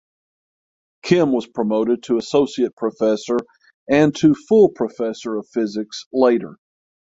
Kim 1.03 1.31
was 1.31 1.45
promoted 1.45 2.01
to 2.01 2.17
Associate 2.17 2.75
Professor 2.75 3.37
and 3.87 4.15
to 4.15 4.33
Full 4.33 4.69
Professor 4.69 5.35
of 5.35 5.47
Physics 5.53 6.07
later. 6.11 6.57